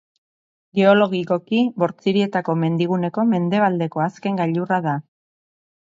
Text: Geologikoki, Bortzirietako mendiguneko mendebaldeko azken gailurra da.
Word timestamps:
Geologikoki, 0.79 1.59
Bortzirietako 1.83 2.57
mendiguneko 2.63 3.29
mendebaldeko 3.35 4.07
azken 4.07 4.41
gailurra 4.45 4.85
da. 4.91 4.97